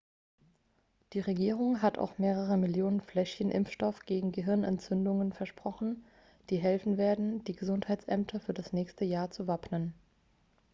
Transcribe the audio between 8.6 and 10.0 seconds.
nächste jahr zu wappnen